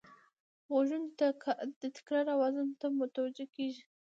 [0.71, 1.07] غوږونه
[1.81, 3.83] د تکرار آواز ته متوجه کېږي